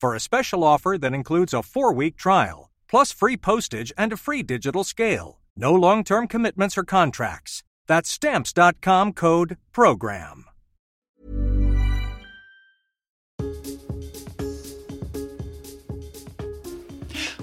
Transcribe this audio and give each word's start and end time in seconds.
for 0.00 0.14
a 0.14 0.20
special 0.20 0.62
offer 0.64 0.96
that 0.98 1.14
includes 1.14 1.54
a 1.54 1.62
four 1.62 1.92
week 1.92 2.16
trial, 2.16 2.70
plus 2.88 3.12
free 3.12 3.36
postage 3.36 3.92
and 3.96 4.12
a 4.12 4.16
free 4.16 4.42
digital 4.42 4.84
scale. 4.84 5.40
No 5.56 5.74
long 5.74 6.04
term 6.04 6.28
commitments 6.28 6.76
or 6.76 6.84
contracts. 6.84 7.62
That's 7.86 8.10
stamps.com 8.10 9.12
code 9.12 9.56
PROGRAM. 9.72 10.46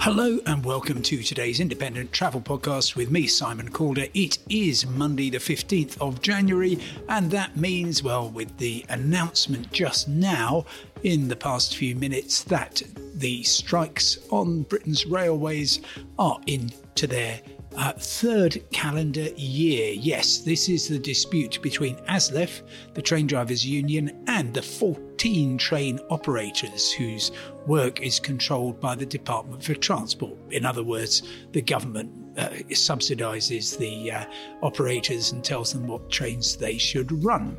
Hello 0.05 0.37
and 0.45 0.65
welcome 0.65 1.01
to 1.01 1.23
today's 1.23 1.61
independent 1.61 2.11
travel 2.11 2.41
podcast 2.41 2.97
with 2.97 3.09
me, 3.09 3.25
Simon 3.25 3.69
Calder. 3.69 4.07
It 4.13 4.37
is 4.49 4.85
Monday, 4.85 5.29
the 5.29 5.37
15th 5.37 5.97
of 6.01 6.21
January, 6.21 6.77
and 7.07 7.31
that 7.31 7.55
means, 7.55 8.03
well, 8.03 8.29
with 8.29 8.57
the 8.57 8.85
announcement 8.89 9.71
just 9.71 10.09
now 10.09 10.65
in 11.03 11.27
the 11.27 11.35
past 11.35 11.75
few 11.75 11.95
minutes 11.95 12.43
that 12.43 12.81
the 13.15 13.43
strikes 13.43 14.17
on 14.29 14.63
Britain's 14.63 15.05
railways 15.05 15.81
are 16.17 16.39
into 16.47 17.07
their 17.07 17.39
uh, 17.75 17.93
third 17.93 18.61
calendar 18.71 19.27
year. 19.35 19.93
Yes, 19.93 20.39
this 20.39 20.69
is 20.69 20.87
the 20.87 20.99
dispute 20.99 21.59
between 21.61 21.95
ASLEF, 22.07 22.61
the 22.93 23.01
train 23.01 23.27
drivers 23.27 23.65
union, 23.65 24.23
and 24.27 24.53
the 24.53 24.61
14 24.61 25.57
train 25.57 25.99
operators 26.09 26.91
whose 26.91 27.31
work 27.65 28.01
is 28.01 28.19
controlled 28.19 28.79
by 28.79 28.95
the 28.95 29.05
Department 29.05 29.63
for 29.63 29.73
Transport. 29.73 30.37
In 30.51 30.65
other 30.65 30.83
words, 30.83 31.23
the 31.51 31.61
government 31.61 32.11
uh, 32.37 32.49
subsidises 32.69 33.77
the 33.77 34.11
uh, 34.11 34.25
operators 34.61 35.31
and 35.31 35.43
tells 35.43 35.73
them 35.73 35.87
what 35.87 36.09
trains 36.09 36.55
they 36.55 36.77
should 36.77 37.23
run. 37.23 37.57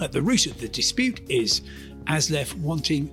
At 0.00 0.12
the 0.12 0.22
root 0.22 0.46
of 0.46 0.60
the 0.60 0.68
dispute 0.68 1.20
is 1.28 1.62
ASLEF 2.08 2.54
wanting 2.58 3.10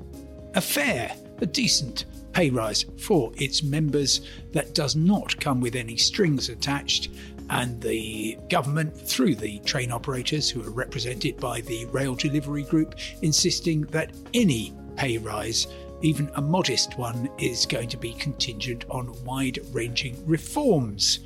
a 0.56 0.62
fair, 0.62 1.16
a 1.40 1.46
decent 1.46 2.06
pay 2.32 2.50
rise 2.50 2.86
for 2.98 3.32
its 3.38 3.64
members 3.64 4.22
that 4.52 4.74
does 4.74 4.96
not 4.96 5.40
come 5.40 5.62
with 5.62 5.76
any 5.76 5.98
strings 5.98 6.50
attached. 6.50 7.10
And 7.50 7.82
the 7.82 8.38
government, 8.50 8.98
through 8.98 9.36
the 9.36 9.60
train 9.60 9.92
operators 9.92 10.50
who 10.50 10.64
are 10.64 10.72
represented 10.72 11.38
by 11.38 11.62
the 11.62 11.86
Rail 11.86 12.16
Delivery 12.16 12.64
Group, 12.64 12.96
insisting 13.22 13.82
that 13.88 14.14
any 14.34 14.74
pay 14.96 15.18
rise, 15.18 15.68
even 16.02 16.30
a 16.36 16.42
modest 16.42 16.98
one, 16.98 17.30
is 17.38 17.66
going 17.66 17.90
to 17.90 17.98
be 17.98 18.14
contingent 18.14 18.86
on 18.90 19.24
wide 19.24 19.60
ranging 19.72 20.26
reforms. 20.26 21.20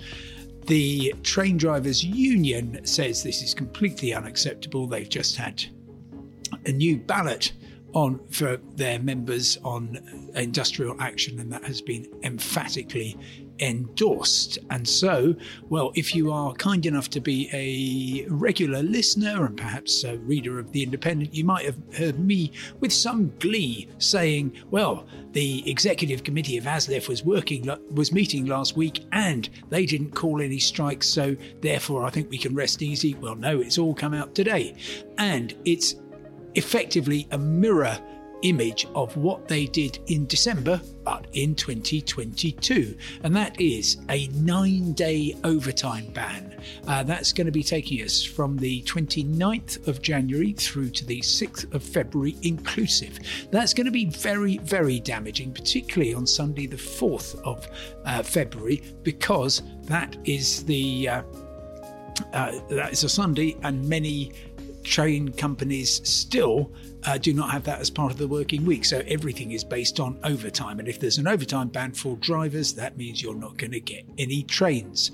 The 0.66 1.16
Train 1.24 1.58
Drivers 1.58 2.04
Union 2.04 2.86
says 2.86 3.24
this 3.24 3.42
is 3.42 3.54
completely 3.54 4.14
unacceptable. 4.14 4.88
They've 4.88 5.10
just 5.10 5.36
had 5.36 5.64
a 6.66 6.72
new 6.72 6.98
ballot 6.98 7.54
on 7.94 8.20
for 8.30 8.58
their 8.76 9.00
members 9.00 9.58
on 9.64 10.00
industrial 10.36 11.00
action, 11.02 11.40
and 11.40 11.52
that 11.52 11.64
has 11.64 11.82
been 11.82 12.08
emphatically 12.24 13.18
endorsed. 13.60 14.58
And 14.70 14.88
so, 14.88 15.36
well, 15.70 15.92
if 15.96 16.16
you 16.16 16.32
are 16.32 16.54
kind 16.54 16.86
enough 16.86 17.10
to 17.10 17.20
be 17.20 17.50
a 17.52 18.30
regular 18.30 18.82
listener 18.82 19.46
and 19.46 19.58
perhaps 19.58 20.04
a 20.04 20.18
reader 20.20 20.60
of 20.60 20.72
The 20.72 20.84
Independent, 20.84 21.34
you 21.34 21.44
might 21.44 21.66
have 21.66 21.78
heard 21.94 22.20
me 22.20 22.52
with 22.80 22.94
some 22.94 23.34
glee 23.40 23.90
saying, 23.98 24.54
well, 24.72 25.06
the 25.34 25.70
executive 25.70 26.24
committee 26.24 26.58
of 26.58 26.64
ASLEF 26.66 27.08
was 27.08 27.24
working 27.24 27.70
was 27.92 28.12
meeting 28.12 28.46
last 28.46 28.76
week 28.76 29.06
and 29.12 29.50
they 29.70 29.86
didn't 29.86 30.12
call 30.12 30.42
any 30.42 30.60
strikes, 30.60 31.08
so 31.08 31.36
therefore 31.62 32.06
I 32.06 32.10
think 32.10 32.30
we 32.30 32.38
can 32.38 32.56
rest 32.56 32.82
easy. 32.82 33.14
Well, 33.16 33.36
no, 33.36 33.60
it's 33.60 33.78
all 33.78 33.94
come 33.94 34.14
out 34.14 34.34
today. 34.34 34.76
And 35.18 35.54
it's 35.66 35.96
effectively 36.56 37.28
a 37.32 37.38
mirror 37.38 38.00
image 38.44 38.88
of 38.96 39.16
what 39.18 39.48
they 39.48 39.66
did 39.66 40.00
in 40.08 40.26
December, 40.28 40.82
but 41.04 41.28
in 41.34 41.56
2022. 41.56 42.96
And 43.24 43.36
that 43.36 43.60
is 43.60 43.98
a 44.10 44.28
nine 44.28 44.94
day 44.94 45.36
overtime 45.44 46.08
ban. 46.14 46.62
Uh, 46.88 47.04
that's 47.04 47.34
going 47.34 47.46
to 47.46 47.52
be 47.52 47.64
taking 47.64 48.00
us 48.04 48.24
from 48.24 48.58
the 48.58 48.82
29th 48.84 49.88
of 49.88 50.02
January 50.02 50.54
through 50.54 50.90
to 50.90 51.06
the 51.06 51.20
6th 51.22 51.74
of 51.74 51.84
February, 51.84 52.36
inclusive. 52.44 53.20
That's 53.52 53.74
going 53.74 53.86
to 53.86 53.92
be 53.92 54.06
very, 54.06 54.58
very 54.60 55.00
damaging, 55.00 55.54
particularly 55.54 56.14
on 56.14 56.28
Sunday, 56.28 56.68
the 56.68 56.78
4th 56.78 57.42
of 57.44 57.68
uh, 58.06 58.24
February, 58.24 58.84
because 59.04 59.62
that 59.84 60.18
is 60.26 60.64
the. 60.66 61.10
Uh, 61.10 61.24
uh, 62.34 62.52
that 62.70 62.92
is 62.92 63.06
a 63.06 63.10
Sunday, 63.10 63.56
and 63.64 63.88
many 63.88 64.34
train 64.90 65.32
companies 65.32 66.02
still 66.10 66.74
uh, 67.06 67.18
do 67.18 67.34
not 67.34 67.52
have 67.52 67.64
that 67.64 67.80
as 67.80 67.90
part 67.90 68.12
of 68.12 68.18
the 68.18 68.28
working 68.28 68.66
week. 68.66 68.84
So 68.84 69.04
everything 69.08 69.52
is 69.52 69.64
based 69.64 70.00
on 70.00 70.20
overtime. 70.24 70.80
And 70.80 70.88
if 70.88 71.00
there's 71.00 71.20
an 71.20 71.28
overtime 71.28 71.70
ban 71.70 71.92
for 71.92 72.18
drivers, 72.18 72.74
that 72.74 72.98
means 72.98 73.22
you're 73.22 73.36
not 73.36 73.58
going 73.58 73.72
to 73.72 73.80
get 73.80 74.04
any 74.18 74.44
trains. 74.44 75.12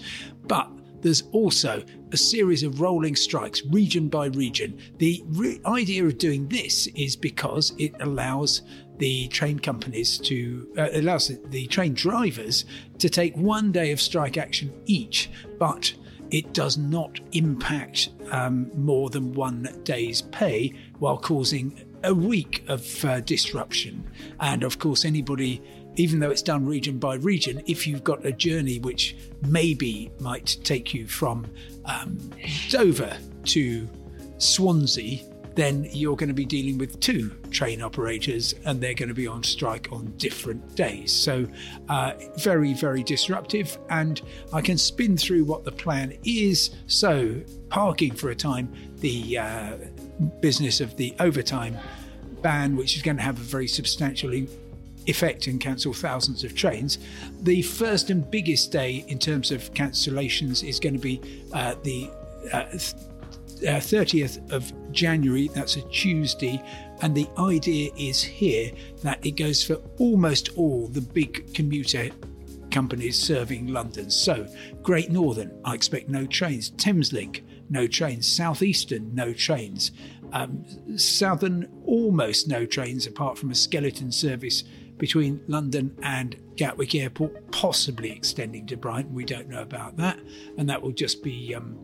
But 0.48 0.72
there's 1.02 1.24
also 1.34 1.84
a 2.14 2.18
series 2.18 2.64
of 2.64 2.82
rolling 2.82 3.16
strikes, 3.16 3.64
region 3.66 4.08
by 4.08 4.28
region. 4.28 4.80
The 4.98 5.24
re- 5.28 5.60
idea 5.66 6.06
of 6.06 6.18
doing 6.18 6.48
this 6.48 6.88
is 6.88 7.16
because 7.16 7.74
it 7.78 7.94
allows 8.00 8.62
the 8.98 9.28
train 9.28 9.60
companies 9.60 10.18
to 10.20 10.68
uh, 10.78 10.88
allows 10.94 11.28
the, 11.28 11.42
the 11.50 11.68
train 11.68 11.94
drivers 11.94 12.64
to 13.00 13.10
take 13.10 13.36
one 13.36 13.74
day 13.74 13.92
of 13.92 14.00
strike 14.00 14.38
action 14.38 14.74
each, 14.86 15.30
but 15.60 15.94
it 16.36 16.52
does 16.52 16.78
not 16.78 17.18
impact 17.32 18.10
um, 18.30 18.70
more 18.76 19.10
than 19.10 19.34
one 19.34 19.70
day's 19.86 20.22
pay 20.22 20.74
while 21.00 21.18
causing 21.18 21.82
a 22.04 22.14
week 22.14 22.62
of 22.68 23.06
uh, 23.06 23.22
disruption. 23.22 24.06
And 24.42 24.64
of 24.64 24.78
course, 24.78 25.06
anybody, 25.06 25.62
even 25.96 26.20
though 26.20 26.32
it's 26.32 26.42
done 26.42 26.66
region 26.66 27.00
by 27.00 27.16
region, 27.16 27.64
if 27.68 27.88
you've 27.88 28.04
got 28.04 28.26
a 28.26 28.34
journey 28.34 28.80
which 28.80 29.16
maybe 29.48 30.12
might 30.20 30.58
take 30.66 30.94
you 30.94 31.08
from 31.08 31.48
um, 31.86 32.18
Dover 32.68 33.16
to 33.46 33.88
Swansea, 34.38 35.20
then 35.56 35.88
you're 35.92 36.16
going 36.16 36.30
to 36.30 36.34
be 36.34 36.46
dealing 36.46 36.78
with 36.78 37.00
two 37.00 37.30
train 37.50 37.82
operators 37.82 38.54
and 38.66 38.82
they're 38.82 38.94
going 38.94 39.10
to 39.10 39.16
be 39.16 39.28
on 39.28 39.44
strike 39.44 39.88
on 39.92 40.14
different 40.18 40.76
days. 40.76 41.12
So, 41.12 41.48
uh, 41.90 42.14
very, 42.38 42.74
very 42.74 43.04
disruptive. 43.04 43.78
And 43.90 44.22
I 44.54 44.62
can 44.62 44.78
spin 44.78 45.18
through 45.18 45.46
what 45.46 45.64
the 45.64 45.72
plan 45.72 46.18
is. 46.26 46.72
So, 46.88 47.42
parking 47.70 48.14
for 48.14 48.30
a 48.30 48.36
time, 48.36 48.72
the 48.98 49.38
uh, 49.38 49.78
business 50.42 50.82
of 50.82 50.96
the 50.98 51.16
overtime 51.20 51.78
ban, 52.42 52.76
which 52.76 52.96
is 52.96 53.02
going 53.02 53.18
to 53.18 53.24
have 53.24 53.38
a 53.38 53.44
very 53.44 53.68
substantial 53.68 54.32
effect 55.08 55.48
and 55.48 55.62
cancel 55.62 55.94
thousands 55.94 56.44
of 56.44 56.56
trains. 56.56 56.98
The 57.42 57.62
first 57.62 58.10
and 58.10 58.30
biggest 58.30 58.72
day 58.72 59.06
in 59.08 59.20
terms 59.20 59.52
of 59.52 59.74
cancellations 59.74 60.68
is 60.68 60.80
going 60.80 60.94
to 60.94 61.00
be 61.00 61.22
uh, 61.54 61.76
the 61.84 62.10
uh, 62.52 62.66
30th 63.62 64.52
uh, 64.52 64.56
of 64.56 64.92
January, 64.92 65.50
that's 65.50 65.76
a 65.76 65.82
Tuesday, 65.90 66.62
and 67.02 67.16
the 67.16 67.28
idea 67.38 67.92
is 67.98 68.22
here 68.22 68.72
that 69.04 69.26
it 69.26 69.32
goes 69.32 69.64
for 69.64 69.76
almost 69.98 70.50
all 70.58 70.88
the 70.88 71.02
big 71.02 71.54
commuter 71.54 72.10
companies 72.72 73.18
serving 73.18 73.68
London. 73.68 74.10
So, 74.10 74.48
Great 74.82 75.12
Northern, 75.12 75.58
I 75.64 75.76
expect 75.76 76.10
no 76.10 76.26
trains. 76.26 76.72
Thameslink, 76.72 77.42
no 77.70 77.88
trains. 77.88 78.28
Southeastern, 78.28 79.16
no 79.16 79.34
trains. 79.34 79.92
Um, 80.34 80.66
Southern, 80.98 81.70
almost 81.86 82.48
no 82.48 82.66
trains 82.66 83.08
apart 83.08 83.38
from 83.38 83.52
a 83.52 83.56
skeleton 83.56 84.12
service 84.12 84.64
between 84.98 85.42
London 85.48 85.98
and 86.02 86.36
Gatwick 86.56 86.96
Airport, 86.96 87.52
possibly 87.52 88.12
extending 88.12 88.66
to 88.68 88.78
Brighton. 88.78 89.14
We 89.14 89.26
don't 89.26 89.50
know 89.50 89.62
about 89.62 89.98
that, 89.98 90.20
and 90.58 90.70
that 90.70 90.82
will 90.82 90.92
just 90.92 91.24
be 91.24 91.54
um, 91.56 91.78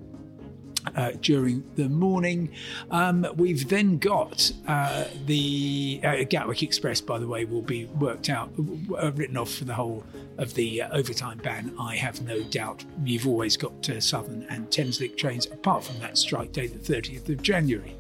uh, 0.96 1.12
during 1.22 1.64
the 1.76 1.90
morning. 1.90 2.50
Um, 2.90 3.28
we've 3.36 3.68
then 3.70 3.98
got 3.98 4.52
uh, 4.68 5.06
the 5.26 6.02
uh, 6.04 6.24
Gatwick 6.30 6.64
Express, 6.64 7.02
by 7.02 7.20
the 7.20 7.28
way, 7.28 7.46
will 7.46 7.62
be 7.62 7.86
worked 7.86 8.30
out, 8.30 8.52
uh, 8.98 9.12
written 9.12 9.38
off 9.38 9.54
for 9.54 9.66
the 9.66 9.74
whole 9.74 10.04
of 10.38 10.54
the 10.56 10.82
uh, 10.82 10.90
overtime 10.92 11.38
ban. 11.40 11.74
I 11.80 11.96
have 11.96 12.22
no 12.22 12.42
doubt. 12.44 12.84
You've 13.04 13.28
always 13.28 13.58
got 13.58 13.90
uh, 13.90 14.00
Southern 14.00 14.44
and 14.50 14.68
Thameslink 14.70 15.18
trains, 15.18 15.46
apart 15.46 15.84
from 15.84 16.00
that 16.00 16.18
strike 16.18 16.52
date, 16.52 16.84
the 16.84 16.94
30th 16.94 17.30
of 17.30 17.42
January. 17.42 17.96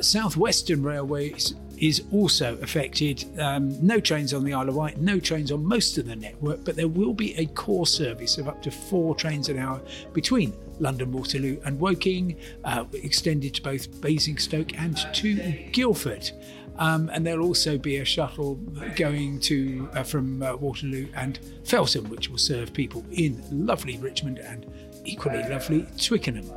Southwestern 0.00 0.82
Railways 0.82 1.54
is 1.80 2.02
also 2.12 2.56
affected. 2.58 3.24
Um, 3.38 3.84
no 3.84 4.00
trains 4.00 4.34
on 4.34 4.44
the 4.44 4.52
Isle 4.52 4.68
of 4.68 4.74
Wight, 4.74 4.98
no 4.98 5.20
trains 5.20 5.52
on 5.52 5.64
most 5.64 5.98
of 5.98 6.06
the 6.06 6.16
network, 6.16 6.64
but 6.64 6.76
there 6.76 6.88
will 6.88 7.14
be 7.14 7.36
a 7.36 7.46
core 7.46 7.86
service 7.86 8.38
of 8.38 8.48
up 8.48 8.62
to 8.62 8.70
four 8.70 9.14
trains 9.14 9.48
an 9.48 9.58
hour 9.58 9.80
between 10.12 10.52
London 10.78 11.12
Waterloo 11.12 11.60
and 11.64 11.78
Woking, 11.80 12.36
uh, 12.64 12.84
extended 12.92 13.54
to 13.54 13.62
both 13.62 14.00
Basingstoke 14.00 14.78
and 14.78 14.96
to 15.14 15.36
Guildford. 15.72 16.30
Um, 16.78 17.10
and 17.12 17.26
there'll 17.26 17.44
also 17.44 17.76
be 17.76 17.96
a 17.96 18.04
shuttle 18.04 18.54
going 18.94 19.40
to 19.40 19.88
uh, 19.94 20.04
from 20.04 20.42
uh, 20.42 20.56
Waterloo 20.56 21.08
and 21.14 21.38
Feltham, 21.64 22.08
which 22.08 22.30
will 22.30 22.38
serve 22.38 22.72
people 22.72 23.04
in 23.10 23.42
lovely 23.50 23.98
Richmond 23.98 24.38
and 24.38 24.64
equally 25.04 25.42
lovely 25.48 25.86
Twickenham. 26.00 26.50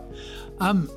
Um, 0.60 0.90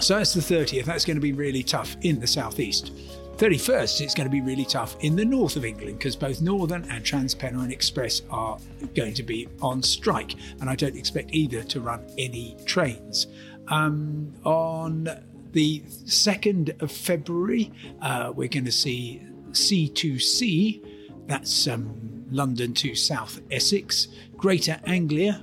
so 0.00 0.16
that's 0.18 0.34
the 0.34 0.40
30th. 0.40 0.84
That's 0.84 1.04
going 1.04 1.16
to 1.16 1.22
be 1.22 1.32
really 1.32 1.62
tough 1.62 1.96
in 2.02 2.20
the 2.20 2.26
southeast. 2.26 2.92
31st, 3.36 4.00
it's 4.00 4.14
going 4.14 4.26
to 4.26 4.30
be 4.30 4.40
really 4.40 4.64
tough 4.64 4.96
in 5.00 5.16
the 5.16 5.24
north 5.24 5.56
of 5.56 5.64
England 5.64 5.98
because 5.98 6.14
both 6.14 6.40
Northern 6.40 6.84
and 6.90 7.04
Transpennine 7.04 7.72
Express 7.72 8.22
are 8.30 8.58
going 8.94 9.14
to 9.14 9.22
be 9.22 9.48
on 9.60 9.82
strike, 9.82 10.36
and 10.60 10.70
I 10.70 10.76
don't 10.76 10.96
expect 10.96 11.34
either 11.34 11.62
to 11.64 11.80
run 11.80 12.04
any 12.16 12.56
trains. 12.64 13.26
Um, 13.68 14.32
on 14.44 15.08
the 15.52 15.80
2nd 15.80 16.80
of 16.80 16.92
February, 16.92 17.72
uh, 18.00 18.32
we're 18.34 18.48
going 18.48 18.66
to 18.66 18.72
see 18.72 19.22
C2C, 19.50 21.26
that's 21.26 21.66
um, 21.66 22.26
London 22.30 22.72
to 22.74 22.94
South 22.94 23.40
Essex, 23.50 24.08
Greater 24.36 24.80
Anglia, 24.86 25.42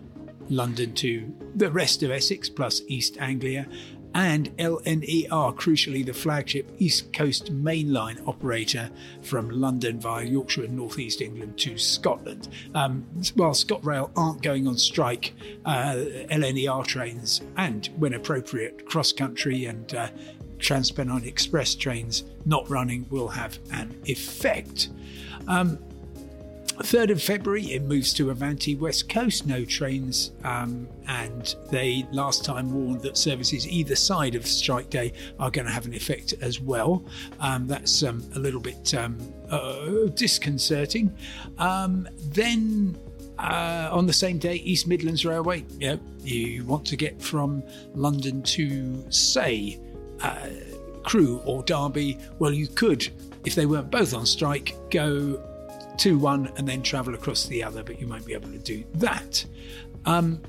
London 0.49 0.93
to 0.95 1.33
the 1.55 1.71
rest 1.71 2.03
of 2.03 2.11
Essex 2.11 2.49
plus 2.49 2.81
East 2.87 3.17
Anglia, 3.19 3.67
and 4.13 4.55
LNER, 4.57 5.55
crucially 5.55 6.05
the 6.05 6.13
flagship 6.13 6.71
East 6.79 7.13
Coast 7.13 7.53
mainline 7.53 8.25
operator 8.27 8.89
from 9.21 9.49
London 9.49 9.99
via 9.99 10.25
Yorkshire 10.25 10.65
and 10.65 10.75
North 10.75 10.99
East 10.99 11.21
England 11.21 11.57
to 11.59 11.77
Scotland. 11.77 12.49
Um, 12.75 13.05
while 13.35 13.51
ScotRail 13.51 14.11
aren't 14.15 14.41
going 14.41 14.67
on 14.67 14.77
strike, 14.77 15.33
uh, 15.65 15.95
LNER 16.29 16.85
trains 16.85 17.41
and, 17.57 17.87
when 17.97 18.13
appropriate, 18.13 18.85
cross 18.85 19.11
country 19.11 19.65
and 19.65 19.93
uh, 19.95 20.09
Transpennine 20.57 21.25
Express 21.25 21.75
trains 21.75 22.23
not 22.45 22.69
running 22.69 23.05
will 23.09 23.27
have 23.27 23.59
an 23.71 23.99
effect. 24.05 24.89
Um, 25.47 25.79
3rd 26.83 27.11
of 27.11 27.21
February, 27.21 27.73
it 27.73 27.83
moves 27.83 28.13
to 28.13 28.29
Avanti 28.29 28.75
West 28.75 29.09
Coast, 29.09 29.45
no 29.45 29.65
trains, 29.65 30.31
um, 30.43 30.87
and 31.07 31.55
they 31.69 32.05
last 32.11 32.45
time 32.45 32.71
warned 32.73 33.01
that 33.01 33.17
services 33.17 33.67
either 33.67 33.95
side 33.95 34.35
of 34.35 34.47
strike 34.47 34.89
day 34.89 35.13
are 35.39 35.51
going 35.51 35.65
to 35.65 35.71
have 35.71 35.85
an 35.85 35.93
effect 35.93 36.33
as 36.41 36.59
well. 36.59 37.03
Um, 37.39 37.67
that's 37.67 38.03
um, 38.03 38.23
a 38.35 38.39
little 38.39 38.59
bit 38.59 38.93
um, 38.93 39.17
uh, 39.49 40.05
disconcerting. 40.13 41.15
Um, 41.57 42.07
then 42.29 42.97
uh, 43.37 43.89
on 43.91 44.05
the 44.05 44.13
same 44.13 44.37
day, 44.37 44.55
East 44.55 44.87
Midlands 44.87 45.25
Railway, 45.25 45.65
yeah, 45.79 45.97
you 46.23 46.63
want 46.65 46.85
to 46.87 46.95
get 46.95 47.21
from 47.21 47.63
London 47.95 48.43
to, 48.43 49.03
say, 49.09 49.79
uh, 50.21 50.47
Crewe 51.03 51.41
or 51.45 51.63
Derby, 51.63 52.17
well, 52.39 52.53
you 52.53 52.67
could, 52.67 53.09
if 53.45 53.55
they 53.55 53.65
weren't 53.65 53.89
both 53.89 54.13
on 54.13 54.25
strike, 54.25 54.75
go 54.91 55.41
to 55.99 56.17
one 56.17 56.51
and 56.57 56.67
then 56.67 56.81
travel 56.81 57.13
across 57.13 57.45
the 57.45 57.63
other, 57.63 57.83
but 57.83 57.99
you 57.99 58.07
won't 58.07 58.25
be 58.25 58.33
able 58.33 58.51
to 58.51 58.57
do 58.57 58.83
that. 58.95 59.45
Um, 60.05 60.41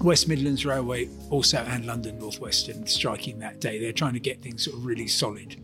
West 0.00 0.26
Midlands 0.28 0.64
Railway 0.64 1.08
also 1.30 1.58
and 1.58 1.86
London 1.86 2.18
Northwestern 2.18 2.86
striking 2.86 3.38
that 3.40 3.60
day. 3.60 3.78
They're 3.78 3.92
trying 3.92 4.14
to 4.14 4.20
get 4.20 4.42
things 4.42 4.64
sort 4.64 4.76
of 4.76 4.86
really 4.86 5.06
solid. 5.06 5.56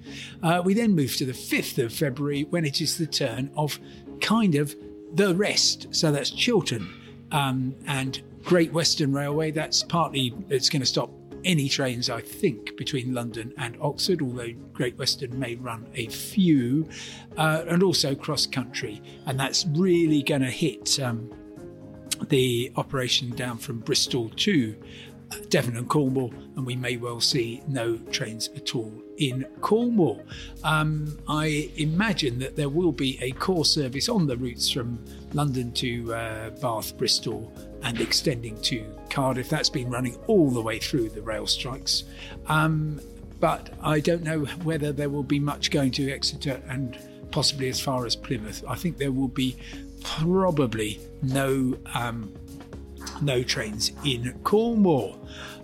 Uh, 0.42 0.62
we 0.64 0.74
then 0.74 0.94
move 0.94 1.16
to 1.16 1.24
the 1.24 1.32
5th 1.32 1.82
of 1.82 1.92
February 1.92 2.44
when 2.44 2.64
it 2.64 2.80
is 2.80 2.98
the 2.98 3.06
turn 3.06 3.50
of 3.56 3.78
kind 4.20 4.54
of 4.54 4.74
the 5.14 5.34
rest. 5.34 5.88
So 5.90 6.12
that's 6.12 6.30
Chiltern 6.30 6.88
um, 7.32 7.74
and 7.86 8.22
Great 8.44 8.72
Western 8.72 9.12
Railway. 9.12 9.50
That's 9.50 9.82
partly, 9.82 10.34
it's 10.48 10.68
going 10.68 10.80
to 10.80 10.86
stop 10.86 11.10
any 11.44 11.68
trains, 11.68 12.10
I 12.10 12.20
think, 12.20 12.76
between 12.76 13.14
London 13.14 13.52
and 13.56 13.76
Oxford, 13.80 14.22
although 14.22 14.52
Great 14.72 14.98
Western 14.98 15.38
may 15.38 15.54
run 15.56 15.86
a 15.94 16.06
few, 16.08 16.88
uh, 17.36 17.64
and 17.68 17.82
also 17.82 18.14
cross 18.14 18.46
country. 18.46 19.02
And 19.26 19.38
that's 19.38 19.66
really 19.66 20.22
going 20.22 20.42
to 20.42 20.50
hit 20.50 20.98
um, 21.00 21.30
the 22.28 22.72
operation 22.76 23.30
down 23.30 23.58
from 23.58 23.80
Bristol 23.80 24.30
to 24.30 24.76
uh, 25.30 25.36
Devon 25.48 25.76
and 25.76 25.88
Cornwall, 25.88 26.32
and 26.56 26.66
we 26.66 26.76
may 26.76 26.96
well 26.96 27.20
see 27.20 27.62
no 27.68 27.96
trains 28.10 28.48
at 28.56 28.74
all 28.74 28.92
in 29.18 29.44
Cornwall. 29.60 30.22
Um, 30.64 31.18
I 31.28 31.70
imagine 31.76 32.38
that 32.38 32.56
there 32.56 32.68
will 32.68 32.92
be 32.92 33.18
a 33.20 33.32
core 33.32 33.64
service 33.64 34.08
on 34.08 34.26
the 34.26 34.36
routes 34.36 34.70
from 34.70 35.04
London 35.32 35.72
to 35.72 36.14
uh, 36.14 36.50
Bath, 36.50 36.96
Bristol, 36.96 37.52
and 37.82 38.00
extending 38.00 38.60
to 38.62 38.84
Cardiff. 39.10 39.48
That's 39.48 39.70
been 39.70 39.90
running 39.90 40.16
all 40.26 40.50
the 40.50 40.62
way 40.62 40.78
through 40.78 41.10
the 41.10 41.22
rail 41.22 41.46
strikes. 41.46 42.04
Um, 42.46 43.00
but 43.40 43.70
I 43.82 44.00
don't 44.00 44.22
know 44.22 44.40
whether 44.64 44.92
there 44.92 45.08
will 45.08 45.22
be 45.22 45.38
much 45.38 45.70
going 45.70 45.92
to 45.92 46.10
Exeter 46.10 46.60
and 46.68 46.98
possibly 47.30 47.68
as 47.68 47.80
far 47.80 48.04
as 48.06 48.16
Plymouth. 48.16 48.64
I 48.66 48.74
think 48.74 48.98
there 48.98 49.12
will 49.12 49.28
be 49.28 49.56
probably 50.02 50.98
no 51.22 51.76
um, 51.94 52.32
no 53.22 53.42
trains 53.42 53.92
in 54.04 54.38
Cornwall. 54.44 55.18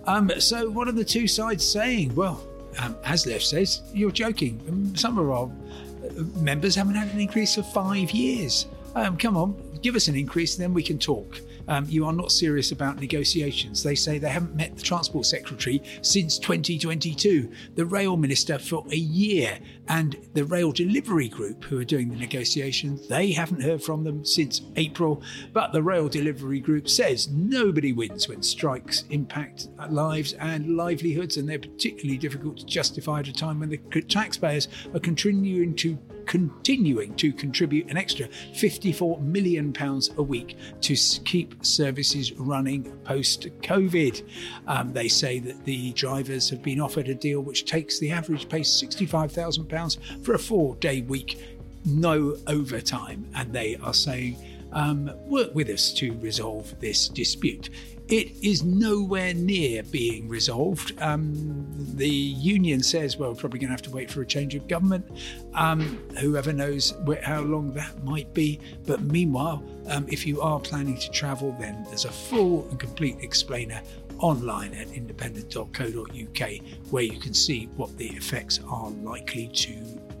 Um, 0.05 0.31
so, 0.39 0.69
what 0.69 0.87
are 0.87 0.93
the 0.93 1.05
two 1.05 1.27
sides 1.27 1.65
saying? 1.65 2.15
Well, 2.15 2.43
um, 2.79 2.95
Aslef 3.03 3.41
says, 3.41 3.81
You're 3.93 4.11
joking. 4.11 4.61
Um, 4.67 4.95
some 4.95 5.17
of 5.17 5.29
our 5.29 5.45
uh, 5.45 6.23
members 6.39 6.75
haven't 6.75 6.95
had 6.95 7.13
an 7.13 7.19
increase 7.19 7.55
for 7.55 7.63
five 7.63 8.11
years. 8.11 8.67
Um, 8.93 9.17
come 9.17 9.35
on, 9.35 9.55
give 9.81 9.95
us 9.95 10.07
an 10.07 10.15
increase, 10.15 10.55
and 10.55 10.63
then 10.63 10.73
we 10.73 10.83
can 10.83 10.97
talk 10.97 11.41
um, 11.67 11.85
you 11.87 12.05
are 12.05 12.13
not 12.13 12.31
serious 12.31 12.71
about 12.71 12.99
negotiations. 12.99 13.83
They 13.83 13.95
say 13.95 14.17
they 14.17 14.29
haven't 14.29 14.55
met 14.55 14.75
the 14.75 14.81
Transport 14.81 15.25
Secretary 15.25 15.81
since 16.01 16.37
2022, 16.39 17.51
the 17.75 17.85
Rail 17.85 18.17
Minister 18.17 18.59
for 18.59 18.85
a 18.91 18.95
year, 18.95 19.59
and 19.87 20.15
the 20.33 20.45
Rail 20.45 20.71
Delivery 20.71 21.29
Group, 21.29 21.63
who 21.65 21.79
are 21.79 21.85
doing 21.85 22.09
the 22.09 22.15
negotiations, 22.15 23.07
they 23.07 23.31
haven't 23.31 23.61
heard 23.61 23.83
from 23.83 24.03
them 24.03 24.25
since 24.25 24.61
April. 24.75 25.21
But 25.53 25.73
the 25.73 25.83
Rail 25.83 26.09
Delivery 26.09 26.59
Group 26.59 26.89
says 26.89 27.29
nobody 27.29 27.93
wins 27.93 28.27
when 28.27 28.41
strikes 28.41 29.03
impact 29.09 29.67
lives 29.89 30.33
and 30.33 30.75
livelihoods, 30.75 31.37
and 31.37 31.47
they're 31.47 31.59
particularly 31.59 32.17
difficult 32.17 32.57
to 32.57 32.65
justify 32.65 33.19
at 33.19 33.27
a 33.27 33.33
time 33.33 33.59
when 33.59 33.69
the 33.69 33.77
taxpayers 34.01 34.67
are 34.93 34.99
continuing 34.99 35.75
to 35.75 35.97
continuing 36.25 37.15
to 37.15 37.31
contribute 37.31 37.89
an 37.89 37.97
extra 37.97 38.27
54 38.53 39.19
million 39.21 39.73
pounds 39.73 40.11
a 40.17 40.23
week 40.23 40.57
to 40.81 40.95
keep 41.23 41.65
services 41.65 42.31
running 42.33 42.83
post 43.03 43.47
COVID. 43.61 44.27
Um, 44.67 44.93
they 44.93 45.07
say 45.07 45.39
that 45.39 45.65
the 45.65 45.93
drivers 45.93 46.49
have 46.49 46.61
been 46.61 46.79
offered 46.79 47.07
a 47.09 47.15
deal 47.15 47.41
which 47.41 47.65
takes 47.65 47.99
the 47.99 48.11
average 48.11 48.49
pay 48.49 48.61
£65,000 48.61 50.23
for 50.23 50.33
a 50.33 50.39
four 50.39 50.75
day 50.75 51.01
week, 51.01 51.39
no 51.85 52.37
overtime. 52.47 53.27
And 53.35 53.53
they 53.53 53.75
are 53.77 53.93
saying, 53.93 54.37
um, 54.75 55.09
work 55.27 55.55
with 55.55 55.69
us 55.69 55.91
to 55.93 56.13
resolve 56.19 56.79
this 56.79 57.07
dispute. 57.07 57.69
It 58.07 58.33
is 58.43 58.63
nowhere 58.63 59.33
near 59.33 59.81
being 59.81 60.29
resolved. 60.29 60.93
Um, 61.01 61.65
the 61.95 62.07
union 62.07 62.83
says, 62.83 63.17
well, 63.17 63.31
we're 63.31 63.35
probably 63.35 63.57
going 63.57 63.69
to 63.69 63.73
have 63.73 63.81
to 63.83 63.89
wait 63.89 64.11
for 64.11 64.21
a 64.21 64.25
change 64.27 64.53
of 64.53 64.67
government. 64.67 65.09
Um, 65.55 65.97
whoever 66.19 66.53
knows 66.53 66.93
how 67.23 67.41
long 67.41 67.73
that 67.73 68.03
might 68.03 68.31
be. 68.31 68.59
But 68.85 69.01
meanwhile, 69.01 69.63
um, 69.87 70.05
if 70.07 70.27
you 70.27 70.39
are 70.41 70.59
planning 70.59 70.97
to 70.99 71.09
travel, 71.09 71.55
then 71.59 71.83
there's 71.85 72.05
a 72.05 72.11
full 72.11 72.67
and 72.69 72.79
complete 72.79 73.17
explainer 73.21 73.81
online 74.19 74.73
at 74.75 74.91
independent.co.uk 74.91 76.49
where 76.91 77.03
you 77.03 77.19
can 77.19 77.33
see 77.33 77.69
what 77.75 77.97
the 77.97 78.09
effects 78.09 78.59
are 78.69 78.89
likely 78.89 79.47
to 79.47 79.73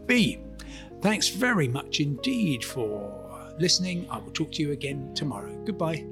be. 0.07 0.39
Thanks 1.01 1.29
very 1.29 1.67
much 1.67 1.99
indeed 1.99 2.65
for 2.65 3.24
listening. 3.59 4.07
I 4.09 4.19
will 4.19 4.31
talk 4.31 4.51
to 4.53 4.61
you 4.61 4.71
again 4.71 5.13
tomorrow. 5.13 5.51
Goodbye. 5.65 6.05